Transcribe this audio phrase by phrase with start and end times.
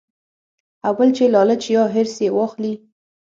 [0.85, 2.73] او بل چې لالچ يا حرص ئې واخلي-